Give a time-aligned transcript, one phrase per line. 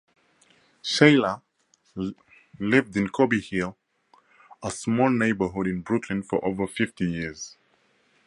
[0.81, 1.43] Sheila
[2.57, 3.77] lived in Cobble Hill,
[4.63, 7.55] a small neighborhood in Brooklyn for over fifty years.